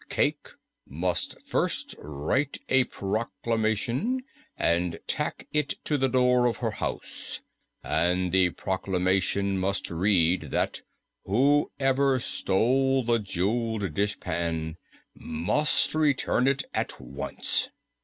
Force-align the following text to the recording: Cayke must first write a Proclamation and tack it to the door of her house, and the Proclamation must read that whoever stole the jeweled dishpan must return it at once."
Cayke 0.09 0.57
must 0.89 1.39
first 1.43 1.93
write 1.99 2.57
a 2.69 2.85
Proclamation 2.85 4.23
and 4.57 4.99
tack 5.05 5.47
it 5.53 5.75
to 5.83 5.95
the 5.95 6.09
door 6.09 6.47
of 6.47 6.57
her 6.57 6.71
house, 6.71 7.41
and 7.83 8.31
the 8.31 8.49
Proclamation 8.49 9.59
must 9.59 9.91
read 9.91 10.49
that 10.49 10.81
whoever 11.25 12.17
stole 12.17 13.03
the 13.03 13.19
jeweled 13.19 13.93
dishpan 13.93 14.77
must 15.13 15.93
return 15.93 16.47
it 16.47 16.63
at 16.73 16.99
once." 16.99 17.69